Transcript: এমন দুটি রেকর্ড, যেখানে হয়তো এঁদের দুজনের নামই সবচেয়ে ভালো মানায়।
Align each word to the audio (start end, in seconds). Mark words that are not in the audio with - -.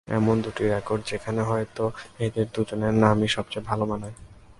এমন 0.07 0.35
দুটি 0.41 0.63
রেকর্ড, 0.67 1.01
যেখানে 1.05 1.41
হয়তো 1.41 1.83
এঁদের 2.19 2.47
দুজনের 2.53 2.93
নামই 2.93 3.27
সবচেয়ে 3.27 3.67
ভালো 3.67 3.83
মানায়। 3.85 4.15